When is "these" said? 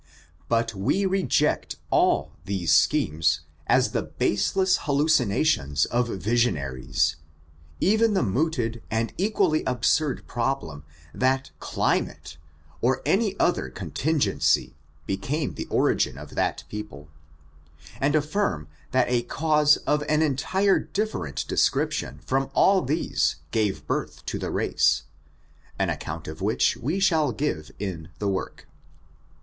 2.45-2.73, 22.81-23.35